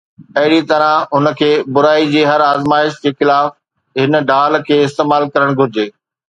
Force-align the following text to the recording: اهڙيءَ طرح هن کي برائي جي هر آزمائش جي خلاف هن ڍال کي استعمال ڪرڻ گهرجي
اهڙيءَ 0.39 0.61
طرح 0.71 0.93
هن 1.17 1.25
کي 1.41 1.49
برائي 1.75 2.07
جي 2.13 2.23
هر 2.29 2.39
آزمائش 2.47 2.97
جي 3.03 3.13
خلاف 3.19 3.53
هن 4.07 4.11
ڍال 4.33 4.59
کي 4.71 4.81
استعمال 4.89 5.29
ڪرڻ 5.37 5.55
گهرجي 5.63 5.87